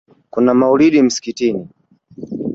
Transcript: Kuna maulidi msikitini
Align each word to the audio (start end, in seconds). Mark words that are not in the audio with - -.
Kuna 0.29 0.53
maulidi 0.53 1.01
msikitini 1.01 1.67